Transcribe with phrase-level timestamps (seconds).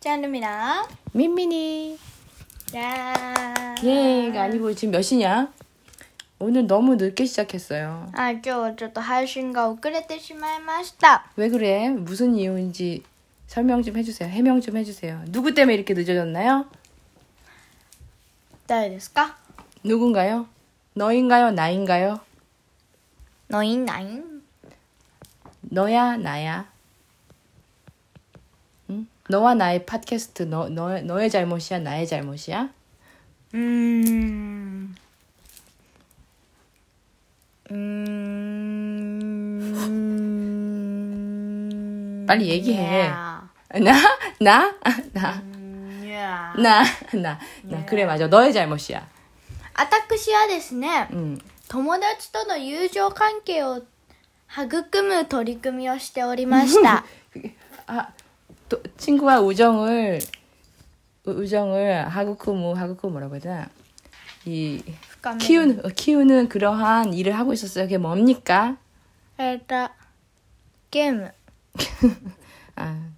[0.00, 0.86] 짠입니다.
[1.12, 1.98] 민민이.
[2.76, 3.74] 야.
[3.82, 5.52] 예가 아니고 지금 몇 시냐?
[6.38, 8.10] 오늘 너무 늦게 시작했어요.
[8.14, 11.24] 아, 今日はちょっと配信が遅れてしまいました。
[11.36, 11.88] 왜 그래?
[11.88, 13.02] 무슨 이유인지
[13.46, 14.28] 설명 좀 해주세요.
[14.28, 15.22] 해명 좀 해주세요.
[15.28, 16.66] 누구 때문에 이렇게 늦어졌나요?
[18.66, 19.36] 誰ですか
[19.84, 20.46] 누군가요?
[20.94, 21.52] 너인가요?
[21.52, 22.20] 나인가요?
[23.48, 24.42] のいないん
[25.62, 26.66] 너야 나야?
[29.30, 29.30] 응?
[29.30, 31.80] 너와 나의 팟캐스트 너, 너, 너의 잘못이야?
[31.80, 32.68] 나의 잘못이야?
[33.52, 34.96] うーん。
[37.70, 37.76] うー
[42.16, 42.26] ん。
[42.26, 42.82] 빨리 얘기해.
[42.82, 43.48] いや
[43.80, 43.92] 나?
[44.40, 44.74] 나?
[45.12, 45.42] 나?
[46.02, 46.84] いや 나?
[47.14, 47.38] 나?
[47.64, 47.86] 나?
[47.86, 48.26] 그래 맞아.
[48.28, 49.06] 너의 잘못이야.
[49.74, 51.38] 私はですね、 응.
[51.68, 53.82] 友達との友情関係を
[54.50, 57.04] 育む取り組みをしておりました。
[57.88, 58.08] 아,
[58.70, 60.20] 또 친구와 우정을
[61.26, 63.68] 우- 우정을 하구쿠무 하구쿠 뭐라고 해야 되나?
[64.44, 64.82] 이
[65.22, 67.84] 深め 키우는 어, 키우는 그러한 일을 하고 있었어요.
[67.84, 68.76] 그게 뭡니까?
[69.38, 69.88] えっと、
[70.90, 71.32] ゲーム。
[72.76, 73.08] 아,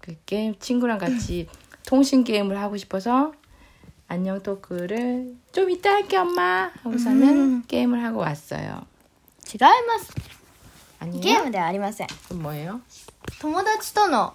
[0.00, 1.48] 그 게임 친구랑 같이
[1.86, 3.32] 통신 게임을 하고 싶어서
[4.08, 7.62] 안녕 토크를 좀 이따 할게 엄마 하고서는 음.
[7.68, 8.86] 게임을 하고 왔어요.
[9.46, 10.12] 違います。
[11.00, 11.20] 아니에요?
[11.22, 12.06] ゲームではありません。
[12.28, 12.80] 그럼 뭐예요?
[13.40, 14.34] 友達との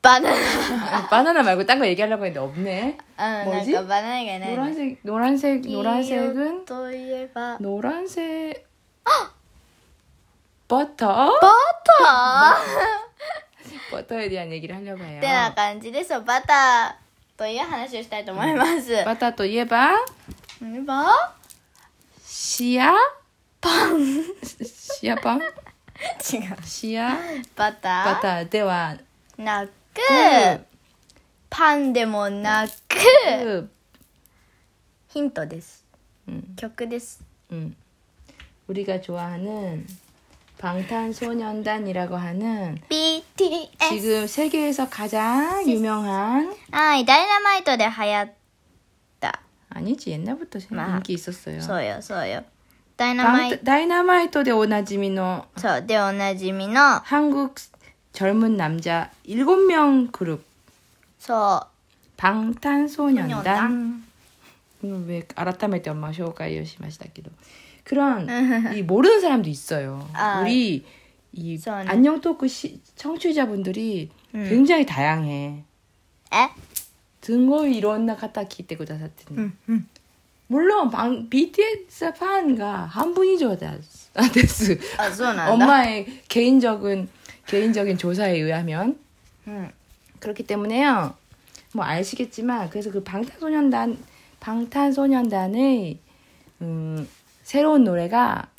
[0.00, 1.08] 바나 나.
[1.10, 2.94] 바나나 말고 딴 거 얘기하려고 했는데 없 네.
[3.18, 3.74] 아, 뭐 지?
[3.74, 4.46] 바나나가 나.
[4.46, 6.62] 노란색 노란색 노란색은
[7.58, 8.62] 노란색
[10.68, 11.32] 버 터?
[11.40, 11.50] 버
[11.82, 11.90] 터.
[13.90, 15.18] 버터에 대한 얘기를 하려고 해 요.
[15.18, 16.20] ってな感じですよ。
[16.22, 18.92] バターという話をしたいと思います。
[19.02, 19.90] 버터といえば
[20.86, 21.06] バ
[22.24, 22.92] 시아
[23.60, 24.34] パン違う。
[24.94, 25.40] 시아빵
[26.62, 27.16] 시아
[27.56, 28.96] バター바타では
[29.36, 29.66] な
[29.97, 30.65] く、 그,
[31.49, 33.69] パンでもなく、 그
[35.09, 35.83] ヒントです。
[36.27, 37.23] 음, 曲です。
[37.51, 37.75] 음.
[38.67, 39.85] 우리가 좋아하는
[40.57, 43.69] 방탄소년단이라고 하는 BTS。
[43.89, 48.31] 지금 세계에서 가장 유명한 はい、ダイナマイトで流行っ
[49.19, 49.39] た。
[49.69, 50.95] 아니지 옛날부터 마.
[50.97, 51.61] 인기 있었어요.
[51.61, 52.43] そうよ、そうよ。
[52.95, 57.55] ダイナマイ 방, 다이너마이트의 오나지미노 ト、そう、でおなじみの、 한국
[58.12, 60.44] 젊은 남자 7명 그룹.
[61.18, 61.60] 저
[62.16, 64.04] 방탄소년단.
[64.82, 67.30] 이건 왜 알았다면 때 엄마 쇼가 요시마시다기도
[67.84, 68.28] 그런
[68.76, 70.08] 이 모르는 사람도 있어요.
[70.12, 70.84] 아, 우리
[71.32, 71.88] 이 저는...
[71.88, 74.46] 안녕 토크 시, 청취자분들이 음.
[74.48, 75.64] 굉장히 다양해.
[76.32, 76.50] 에?
[77.20, 79.88] 등고 이런나 갖다 기대고 다샀더니 음, 음.
[80.46, 84.08] 물론 방 BTS 판가 한 분이죠, 다스.
[84.14, 87.08] 아, 아 엄마의 개인적인
[87.47, 88.99] 개인적인 조사에 의하면
[89.47, 89.71] うん。
[90.19, 91.15] 그렇기 때문에요.
[91.73, 93.97] 뭐 아시겠지만 그래서 그 방탄소년단
[94.39, 95.99] 방탄소년단의
[96.61, 97.09] 음,
[97.43, 98.49] 새로운 노래가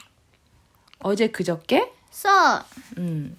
[1.00, 2.64] 어제 그저께 そう、
[2.98, 3.36] 음,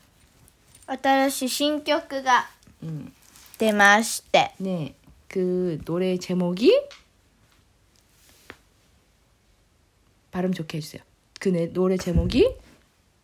[0.87, 2.49] 新しい新曲が
[2.83, 3.11] 음,
[3.57, 4.51] 出まして。
[4.59, 4.95] 네,
[5.27, 6.71] 그 노래 제목이
[10.31, 11.01] 발음 좋게 해주세요.
[11.39, 12.55] 그 네, 노래 제목이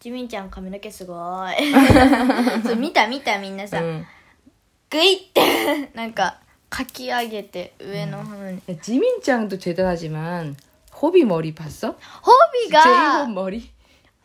[0.00, 1.14] ジミンちゃん髪の毛すご
[1.50, 1.72] い。
[2.64, 4.04] そう見た見たみんなさ、 음.
[4.90, 6.38] グイって、なんか、
[6.68, 10.56] かき上げて上の方に、 야, 지민짱도 대단하지만
[11.00, 11.94] 호비 머리 봤어?
[12.22, 13.70] ホビ 제이홉 が 머리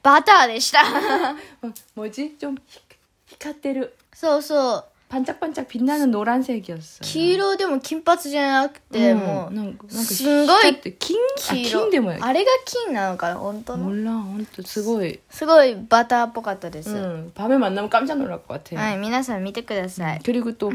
[0.03, 1.35] バターでした 어,
[1.95, 2.37] 뭐지?
[2.37, 2.79] 좀 히,
[3.27, 6.99] 히카테르 そうそう 반짝반짝 빛나는 노란색이었어.
[7.05, 11.15] 黄色でも金髪じゃなくて、もう 난, 난 すんごい 킹?
[11.15, 12.17] 아, 黄色 킹데 뭐야?
[12.19, 14.11] あれが金なのかな本当の 몰라.
[14.11, 15.19] honto すごい.
[15.29, 18.75] すごいバターっぽかったです、 응, 밤에 만나면 깜짝 놀랄 것 같아.
[18.81, 20.73] はい皆さん見てください、 그리고 또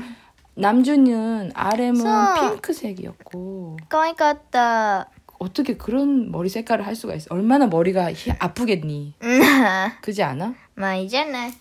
[0.56, 2.50] 남준은 RM은 써.
[2.56, 5.08] 핑크색이었고 可愛かった。
[5.38, 7.26] 어떻게 그런 머리 색깔을 할 수가 있어?
[7.34, 9.14] 얼마나 머리가 희- 아프겠니?
[9.20, 9.40] うん
[10.00, 10.54] 그지 않아?
[10.76, 11.52] まあいいじゃない。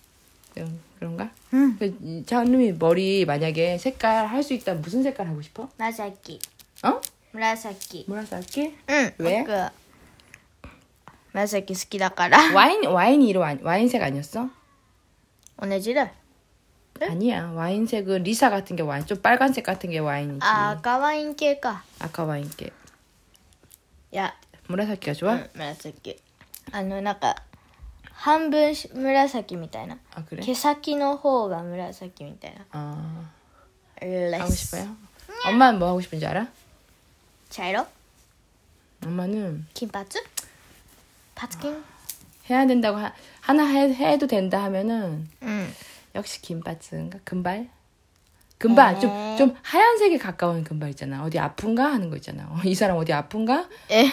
[0.59, 1.29] 응, 그런가?
[1.53, 1.77] うん。
[1.77, 5.67] 그, 이 찬우이 머리 만약에 색깔 할 수 있다면 무슨 색깔 하고 싶어?
[5.77, 6.39] 紫。
[6.83, 7.01] 어?
[7.33, 8.05] 紫。
[8.07, 8.75] 무라사키?
[8.87, 9.13] うん。
[9.17, 9.71] 上僕は
[11.33, 12.37] 紫好きだから。
[12.53, 14.49] 와인 와인이 이로 아니- 와인색 아니었어?
[15.59, 16.11] 同じだ。
[17.01, 17.49] 아니야.
[17.53, 20.39] 와인색은 리사 같은 게 와인, 좀 빨간색 같은 게 와인이지.
[20.45, 21.83] あ、赤ワイン系か。
[21.99, 22.71] 아까 와인께.
[24.11, 24.35] いや、
[24.67, 25.35] 무라사키가 う 좋아?
[25.35, 26.19] ん、紫。
[26.73, 27.35] あの、なんか、
[28.15, 29.97] 半分し紫みたいな。
[30.13, 30.43] 아 그래?
[30.43, 32.65] 毛先の方が紫みたいな。
[32.71, 33.31] 아
[34.01, 34.95] レ 하고 ス 싶어요?
[35.45, 36.47] 엄마는 뭐 하고 싶은지 알아?
[37.49, 37.85] 茶色
[39.03, 40.05] 엄마는 金髪
[41.35, 41.83] パツキン
[42.49, 45.73] 해야 된다고 하, 하나 해, 해도 된다 하면은 うん。
[46.13, 47.69] 역시 긴바츠인가 금발?
[48.59, 48.99] 금발 에.
[48.99, 51.23] 좀 좀 하얀색에 가까운 금발 있잖아.
[51.23, 52.43] 어디 아픈가 하는 거 있잖아.
[52.49, 54.05] 어, 이 사람 어디 아픈가え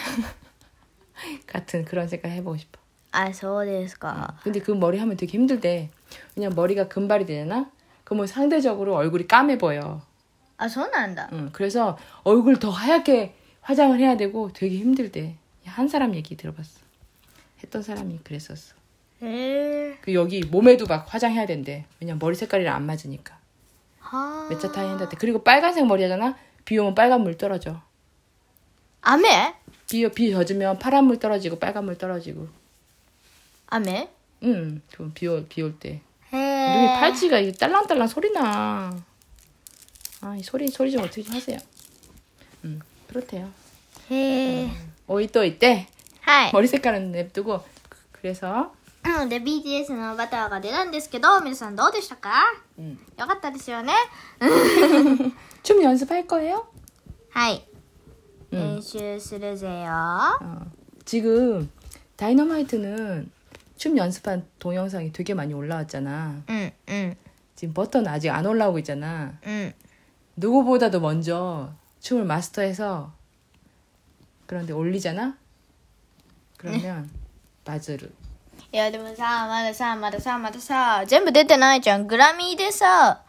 [1.47, 2.79] 같은 그런 색깔 해보고 싶어.
[3.13, 4.35] あ、そうですか。
[4.43, 5.91] 근데 그 머리 하면 되게 힘들대.
[6.37, 7.71] 왜냐면 머리가 금발이 되잖아.
[8.05, 10.03] 그러면 상대적으로 얼굴이 까매 보여.
[10.59, 11.29] あ、そうなんだ。
[11.33, 15.37] 응, 그래서 얼굴 더 하얗게 화장을 해야 되고 되게 힘들대.
[15.65, 16.81] 한 사람 얘기 들어봤어.
[17.63, 18.75] 했던 사람이 그랬었어.
[19.23, 19.27] へ
[19.93, 19.99] え。
[20.01, 21.87] 그 여기 몸에도 막 화장해야 된대.
[22.01, 23.37] 왜냐면 머리 색깔이랑 안 맞으니까.
[24.01, 24.49] はあ。
[24.51, 26.37] 매차 타이인데 그리고 빨간색 머리 하잖아.
[26.65, 27.81] 비 오면 빨간 물 떨어져.
[29.03, 29.25] 雨
[29.89, 32.49] 비, 비 젖으면 파란 물 떨어지고 빨간 물 떨어지고.
[33.71, 34.09] 雨
[34.45, 36.01] 응, 그럼 비, 올- 비올 때.
[36.33, 37.01] へ 눈이 え。
[37.01, 38.93] 팔찌가 이 딸랑딸랑 소리 나.
[40.21, 41.59] 아, 이 소리, 소리 좀 어떻게 좀 하세요.
[42.65, 43.51] 음, 그렇대요.
[44.11, 44.71] へえ。
[45.07, 45.87] 오이 또 이때
[46.23, 46.53] はい。
[46.53, 48.73] 머리 색깔은 냅두고 그- 그래서
[49.29, 52.31] で、BTS のバターが出たんですけど、皆さんどうでしたか
[52.79, 52.99] 음.
[53.19, 53.93] よかったですよね
[55.63, 56.67] 춤 연습할 거예요?
[57.31, 57.65] はい。
[58.53, 58.77] 음.
[58.77, 59.93] 練習するぜよ。
[60.41, 60.67] 어,
[61.05, 61.71] 지금
[62.17, 63.31] 다이너마이트는
[63.83, 66.43] 춤 연습한 동영상이 되게 많이 올라왔잖아.
[66.49, 67.17] うん、うん、
[67.55, 69.39] 지금 버터는 아직 안 올라오고 있잖아.
[69.47, 69.73] うん。
[70.37, 73.13] 누구보다도 먼저 춤을 마스터해서
[74.47, 75.37] 그런데 올리잖아?
[76.57, 77.11] 그러면
[77.65, 78.11] 맞으르.
[78.73, 82.07] いや、でもさ、まださ、まださ、まださ、全部出てないじゃん。
[82.07, 83.23] グラミーでさ、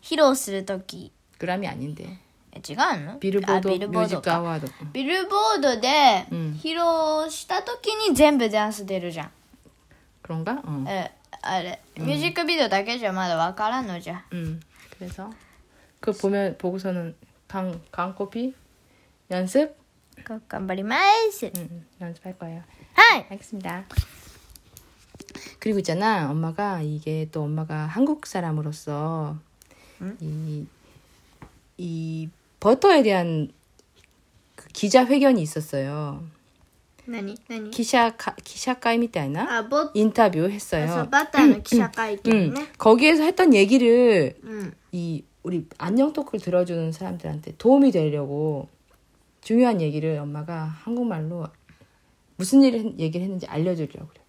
[0.00, 1.12] 披露するとき。
[1.38, 2.18] 그람이 아닌데.
[2.52, 4.36] え、違うの 비ル보드 あビルボード 뮤직 か。
[4.36, 4.68] 아워드.
[4.92, 9.30] ビルボードでうん披露したときに全部ダンス出るじゃん。
[10.31, 10.61] 그런가?
[10.63, 10.85] 어.
[10.87, 11.11] 에,
[11.41, 12.05] あれ、うん。
[12.05, 13.11] 뮤직비디오 だけじゃ。
[13.11, 13.35] 맞아.
[13.35, 14.50] わからんのよ。
[14.50, 14.61] うん。
[14.91, 15.29] 그래서
[15.99, 17.15] 그 보면 보고서는
[17.49, 18.53] 강 完コピ
[19.29, 19.75] 연습
[20.15, 22.63] 그 が、頑張ります 음, 음, 연습할 거예요.
[22.93, 23.25] はい。
[23.29, 23.85] 알겠습니다.
[25.59, 29.37] 그리고 있잖아 엄마가 이게 또 엄마가 한국 사람으로서
[30.01, 30.17] 음?
[30.21, 30.65] 이,
[31.77, 32.29] 이
[32.59, 33.51] 버터에 대한
[34.55, 36.23] 그 기자회견이 있었어요.
[37.08, 41.08] 何何 기샤 기샤카이 みたいな あ、ボッ 인터뷰 そう 했어요.
[41.10, 42.54] バターの記者会見 응.
[42.54, 42.66] ね。
[42.78, 44.74] 거기에서 했던 얘기를 うん。
[44.92, 48.68] 이 우리 안녕 토크를 들어주는 사람들한테 도움이 되려고
[49.42, 51.46] 중요한 얘기를 엄마가 한국말로
[52.36, 54.20] 무슨 일을 했- 얘기를 했는지 알려주려고 그래.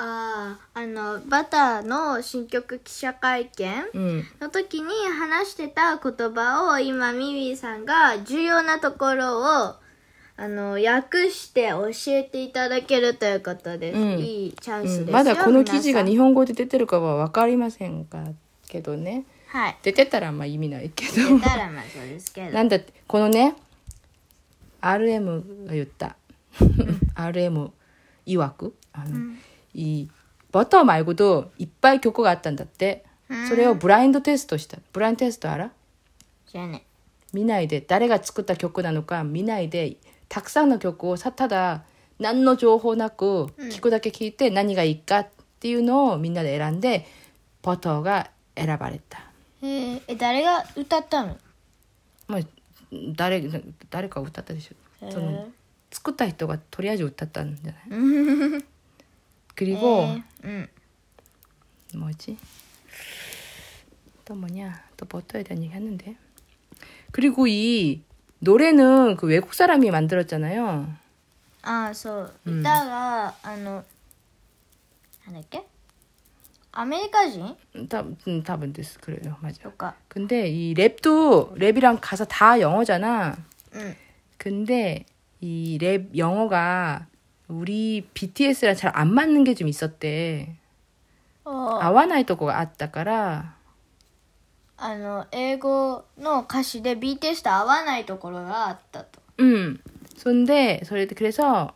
[0.00, 4.22] ああ、あの、バターの新曲記者会見 응.
[4.40, 9.40] の時に話してた言葉を今ミミィさんが重要なところ
[9.70, 9.74] を
[10.36, 13.98] あの訳して教えていただけるということです。
[13.98, 15.06] うんいいチャンスです 응.
[15.06, 15.12] よ。
[15.12, 15.36] 맞아.
[15.36, 18.24] この記事が皆日本語で出てるかはわかりませんが
[18.68, 19.24] けどね。
[19.52, 19.76] さんはい。
[19.82, 21.38] 出てたらまあ意味ないけど。
[21.38, 22.52] 出たらまあそうですけど。
[22.52, 23.56] なんだってこのね
[24.80, 26.16] RM が言った
[27.16, 27.70] RM
[28.26, 29.34] 曰くあの、
[29.74, 30.08] 이
[30.52, 33.04] 버터 말고도 이빨 교과가あったんだって。
[33.48, 34.78] それをブラインドテストした。
[34.92, 35.70] ブラインドテスト알아?
[36.46, 36.84] じゃあね。
[37.34, 39.96] 見ないで誰が作った曲なのか見ないで
[40.32, 41.84] たくさんの曲をさただ
[42.18, 45.28] 何の情報なく聞くだけ聞いて何がいいかっ
[45.60, 47.06] ていうのをみんなで選んで
[47.62, 49.18] ポトーが選ばれた。
[49.62, 51.36] へえ、え誰が歌ったの
[52.26, 52.40] まあ
[53.14, 53.48] 誰
[53.90, 55.10] 誰かが歌ったでしょ。
[55.10, 55.48] その
[55.90, 58.62] 作った人がとりあえず歌ったんじゃな い
[59.54, 60.68] 그리고 うん。
[61.94, 62.36] 뭐지?
[64.24, 64.84] 또 뭐냐?
[64.96, 66.16] 또 버터에 대한 얘기 했는데.
[67.12, 68.02] 그리고 이
[68.43, 70.87] 노래는 그 외국 사람이 만들었잖아요.
[71.61, 73.81] 아, 저 이따가 아노
[75.23, 75.65] 하나께
[76.73, 77.55] 아메리카지?
[77.87, 78.99] 다, 음, 답은 됐어.
[78.99, 79.37] 그래요.
[79.39, 79.59] 맞아.
[79.59, 79.95] 그러니까.
[80.09, 83.37] 근데 이 랩도 랩이랑 가사 다 영어잖아.
[83.75, 83.95] 응.
[84.37, 85.05] 근데
[85.39, 87.05] 이 랩 영어가
[87.47, 90.55] 우리 BTS랑 잘 안 맞는 게 좀 있었대.
[91.45, 91.77] 어.
[91.81, 93.55] 아와나이 또고 아따까라.
[94.82, 99.78] あの英語の歌詞で BTS と合わないところがあったと 음.
[100.22, 101.74] 근데 소리 그래서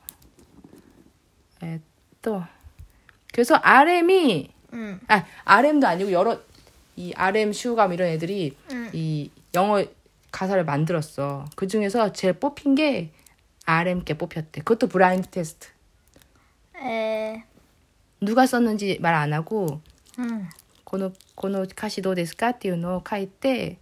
[1.62, 1.81] 에,
[2.21, 2.43] 또
[3.33, 6.38] 그래서 RM이 うん 아 RM도 아니고 여러
[6.97, 9.85] 이 RM 슈감 이런 애들이 うん 이 영어
[10.31, 11.45] 가사를 만들었어.
[11.57, 13.12] 그 중에서 제일 뽑힌 게
[13.67, 14.62] RM께 뽑혔대.
[14.62, 15.69] 그것도 브라인드 테스트.
[16.83, 17.43] え
[18.21, 19.81] 누가 썼는지 말 안 하고
[20.17, 20.49] ー、うん
[20.88, 23.77] このこの歌詞どうですかっていうのを書いて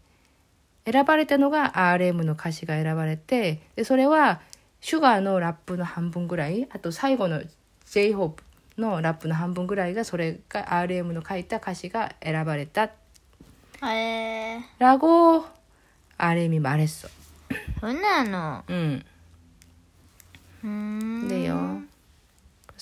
[0.91, 4.41] 選ばれたのが RM の歌詞が選ばれてでそれは
[4.81, 7.43] シュガーのラップの半分ぐらいあと最後の
[7.85, 8.33] J−HOPE
[8.79, 12.89] のラップの半分ぐらいがそれが RM の書いた歌詞が選ばれた。
[13.83, 15.45] えー、ラゴー
[16.17, 17.07] RM マレッソ。
[17.79, 18.63] そうなの。
[18.67, 19.05] うん。
[20.63, 21.27] うん。
[21.27, 21.81] でよ。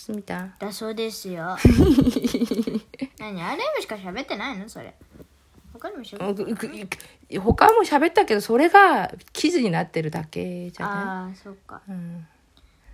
[0.03, 0.55] 그렇습니다.
[0.59, 1.57] だそうですよ
[3.19, 4.95] 何あれもしか喋ってないのそれ
[5.73, 6.88] 他にも喋っ 어, 그, 그,
[7.31, 12.27] 그, 호감은 샤베다けど 소래가 퀴즈になってるだけじゃないああそっか 응.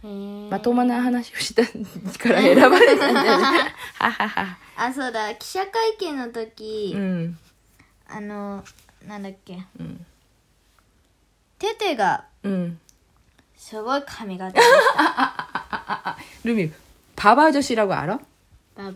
[0.02, 3.44] へえまともな話をしたから選ばれたんだよね。
[3.98, 4.58] は はは。
[4.76, 7.38] あそうだ記者会見の時、うん。
[8.06, 8.62] あの
[9.06, 10.04] なんだっけうん。
[11.58, 12.78] テテがうん。
[13.56, 16.18] すごい髪型でし た。
[16.44, 16.70] 루미,
[17.19, 18.17] 밥 아저씨라고 알아?
[18.75, 18.93] 밥.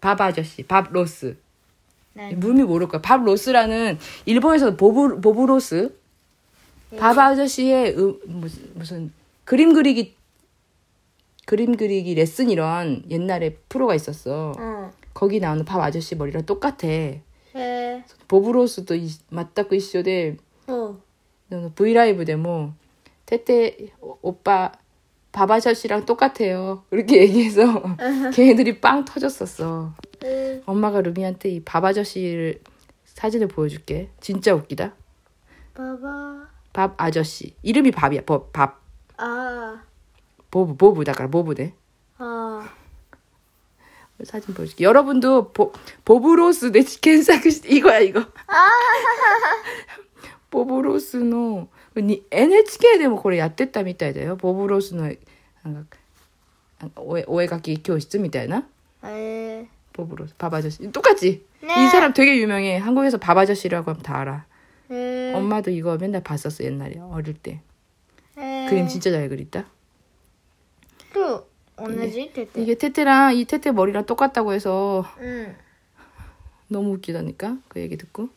[0.00, 1.36] 밥 아저씨, 밥 로스.
[2.12, 2.32] 네.
[2.34, 3.02] 루미 모를 거야.
[3.02, 5.92] 밥 로스라는 일본에서 보브 보브 로스.
[6.90, 6.96] 네.
[6.96, 9.12] 밥 아저씨의 음, 무슨 무슨
[9.44, 10.14] 그림 그리기
[11.44, 14.52] 그림 그리기 레슨 이런 옛날에 프로가 있었어.
[14.56, 14.92] 어.
[15.12, 16.86] 거기 나오는 밥 아저씨 머리랑 똑같아.
[16.86, 18.04] 네.
[18.28, 18.94] 보브 로스도
[19.28, 20.36] 맞다고 있어대.
[20.68, 21.00] 어.
[21.74, 22.74] 브이라이브 데모
[23.26, 23.88] 테테
[24.22, 24.70] 오빠
[25.32, 26.84] 바바샤 씨랑 똑같아요.
[26.90, 27.82] 이렇게 얘기해서
[28.34, 29.92] 걔네들이 빵 터졌었어.
[30.24, 30.62] 응.
[30.66, 32.60] 엄마가 루미한테 이 바바 셔씨를
[33.04, 34.10] 사진을 보여줄게.
[34.20, 34.94] 진짜 웃기다.
[35.74, 36.48] 바바.
[36.72, 37.54] 밥 아저씨.
[37.62, 38.22] 이름이 밥이야.
[38.26, 38.52] 밥.
[38.52, 38.80] 밥.
[39.16, 39.82] 아.
[40.50, 41.74] 보부 보부다 가 보부네.
[42.18, 42.68] 아.
[44.24, 44.84] 사진 보여줄게.
[44.84, 45.72] 여러분도 보
[46.04, 48.20] 보브로스 내 겐사크 이거야 이거.
[48.20, 48.68] 아.
[50.50, 54.35] 보브로스노 NHK でもこれやってたみたいだよ。
[54.35, 55.97] ボブロスのなんか
[56.79, 58.67] なんかお絵お絵描き教室みたいな。
[59.01, 59.09] あ。
[59.11, 59.13] へ
[59.63, 59.67] え。
[59.93, 61.45] 보브로스 밥 아저씨 똑같지?
[61.61, 61.85] 네.
[61.85, 62.77] 이 사람 되게 유명해.
[62.77, 64.45] 한국에서 밥 아저씨라고 하면 다 알아.
[64.91, 64.95] へ
[65.31, 65.33] え。
[65.33, 67.61] 엄마도 이거 맨날 봤었어 옛날에 어릴 때.
[68.37, 69.65] へえ 그림 진짜 잘 그렸다.
[71.13, 71.47] と
[71.77, 72.61] 同じテテ。
[72.61, 75.55] 이게 테테랑 이 테테 머리랑 똑같다고 해서 うん。
[76.67, 78.27] 너무 웃기다니까 그 얘기 듣고.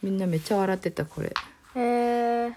[0.00, 1.28] 민나 매차笑ってた これ.
[1.76, 1.80] へ
[2.48, 2.56] え。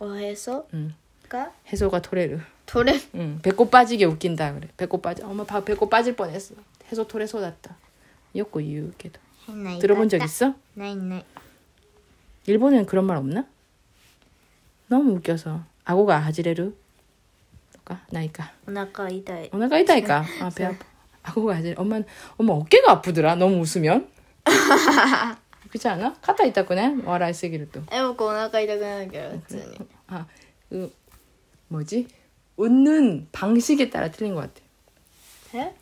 [0.00, 0.94] 어 해서 응.
[1.28, 1.52] 가?
[1.70, 2.38] 해소가 토레르.
[2.66, 3.00] 토레?
[3.14, 4.68] 응 배꼽 빠지게 웃긴다 그래.
[4.76, 5.26] 배꼽 빠져.
[5.26, 6.54] 엄마 봐 배꼽 빠질 뻔했어.
[6.90, 7.76] 해소 토레 쏟았다.
[8.36, 9.20] 욕고 유게도.
[9.80, 10.54] 들어본 적 있어?
[10.74, 11.24] 나있네
[12.46, 13.46] 일본엔 그런 말 없나?
[14.88, 15.62] 너무 웃겨서.
[15.84, 16.74] 아고가 하지레루
[17.84, 18.02] 가?
[18.10, 19.48] 나이까 오나가 이다이.
[19.52, 20.84] 오나가 이다이까 아배 아파.
[21.22, 22.00] 아고가 아지레 엄마
[22.36, 24.08] 엄마 어깨가 아프더라 너무 웃으면?
[25.69, 26.15] 그렇지 않아?
[26.21, 26.97] 카타 있다꾸네.
[27.05, 27.81] 와라이 쓰기를 또.
[27.91, 30.25] え僕お腹痛くなるけど普通に 아,
[30.69, 30.93] 그
[31.69, 32.07] 뭐지?
[32.57, 34.61] 웃는 방식에 따라 틀린 것 같아.
[35.55, 35.73] え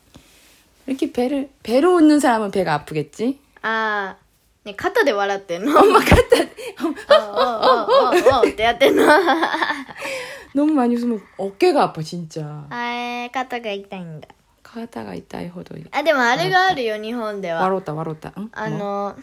[0.86, 3.38] 이렇게 배를 배로 웃는 사람은 배가 아프겠지?
[3.62, 4.22] ああ
[4.64, 6.36] ね肩で笑ってんの 엄마 같다.
[6.80, 9.04] おうおうおうおうおうってやってんの
[10.54, 12.66] 너무 많이 웃으면 어깨가 아파 진짜.
[12.70, 12.94] あ
[13.24, 14.28] え肩が痛いんだ
[14.62, 15.74] 가다가 있다 이 호도.
[15.90, 18.32] あでもあれがあるよ日本では 와로다 와로다.
[18.38, 18.48] 응?
[18.52, 19.14] あ 뭐?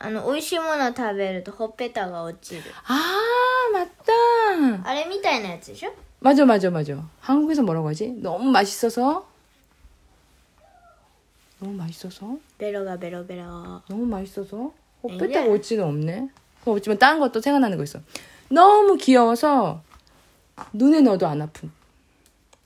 [0.00, 2.94] のあの美味しいもの食べるとほっぺたが落ちる 아
[3.72, 4.82] 맞다.
[4.84, 7.02] あれみたいなやつでしょ 맞아 맞아 맞아.
[7.20, 8.08] 한국에서 뭐라고 하지?
[8.12, 9.26] 너무 맛있어서.
[11.60, 12.38] 너무 맛있어서.
[12.58, 14.72] ベロがベロベロ 너무 맛있어서.
[15.02, 16.28] 호빼딱 오지는 없네.
[16.64, 18.00] 없지만 다른 것도 생각나는 거 있어.
[18.48, 19.82] 너무 귀여워서
[20.72, 21.70] 눈에 넣어도 안 아픈.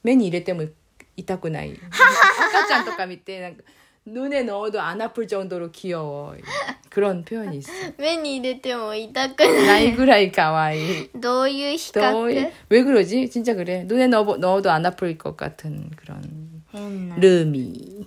[0.02, 0.68] 맨 이래 때문에
[1.16, 1.76] 이타쿠 나이.
[1.90, 3.56] 아까짱 똑같 밑에
[4.04, 6.34] 눈에 넣어도 안 아플 정도로 귀여워.
[6.90, 7.70] 그런 표현이 있어.
[7.98, 9.92] 目に入れても痛くない。
[9.92, 11.10] 나이 구라이 가와이.
[11.14, 13.28] どういう比 또 較 왜 그러지?
[13.30, 13.84] 진짜 그래.
[13.84, 16.22] 눈에 넣어, 넣어도 안 아플 것 같은 그런
[16.72, 17.16] 変な。
[17.16, 18.06] 르미.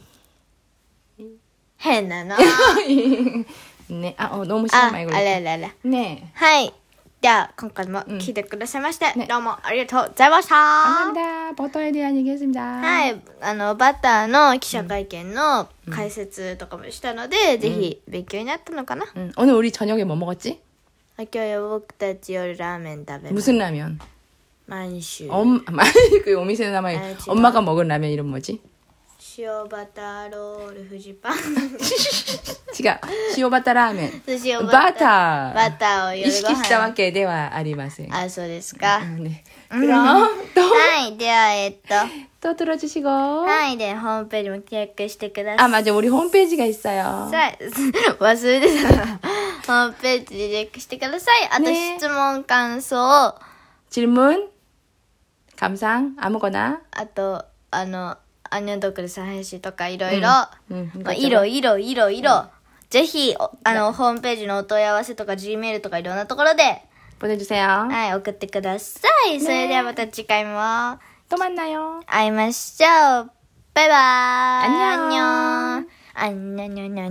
[1.78, 2.36] 変なの。
[3.90, 5.12] 네, 아, 어, 너무 심한 あ、あ 말고.
[5.12, 5.72] れあれあれ。
[5.84, 6.24] 네.
[6.34, 6.74] はい。
[7.25, 9.27] では今回も聞いてくださいまして、うんね。
[9.27, 10.57] どうもありがとうございました。
[10.57, 11.57] は감사합니 다.
[11.57, 13.09] 버터에 대한は기했습니 다.
[13.09, 13.17] い。
[13.41, 19.31] あのバターの記者会見の解説とかもしたので、ぜひ勉強になったのかな、うん。
[19.31, 20.59] 늘우저녁에 뭐 먹었 지?
[21.17, 23.51] 今日は僕たち夜ラーメン食べます。
[23.51, 23.97] 무슨 라 면?
[24.67, 25.65] 毎週엄
[26.29, 27.33] 그 오미세 나만 아, 지 금.
[27.33, 28.61] 엄마ラーメン면이름 뭐 지?
[29.38, 31.38] 塩バターロールフジパン。
[32.74, 33.00] 지가
[33.36, 34.22] 시오바타 라면.
[34.28, 35.54] 塩バター。
[35.54, 35.54] 바타.
[35.54, 36.80] バターを夜ご 이시키시다 飯。
[36.80, 38.08] 와케 대와 아리마세.
[38.12, 39.00] あ、そうですか。
[39.18, 39.44] 네.
[39.70, 41.18] 그럼 또, はい。
[41.18, 41.96] では、えっと。
[42.42, 43.08] 또 들어주시고.
[43.08, 43.78] はい。
[43.78, 45.66] で、ホームページもチェックしてください。
[45.66, 45.94] 아, 맞아.
[45.94, 47.30] 우리 홈페이지가 있어요.
[47.30, 47.58] さい
[48.20, 49.06] 忘れてた。
[49.68, 51.50] ホームページでチェックしてください。
[51.52, 53.36] あと、ね質問、感想、
[53.92, 54.48] 질문,
[55.56, 56.82] 감상, 아무거나.
[56.92, 58.18] あと、あの、
[58.54, 60.30] アニョンドクルさん配信とかいろいろ、
[60.70, 62.46] うんまあ、いろいろいろいろ、
[62.90, 66.82] ぜひ、おあの、ホームページのお問い合わせとか、Gmail とかいろんなところで、
[67.20, 67.88] 보내주세요.
[67.92, 69.42] はい、送ってください。
[69.42, 70.98] それではまた次回も
[71.30, 72.02] 또 만나요.
[72.08, 73.32] 会いましょう。
[73.74, 74.66] バイバーイ。
[74.66, 74.90] 안녕.
[74.90, 75.88] アンニョン。
[76.16, 77.08] アンニョンニョンニョン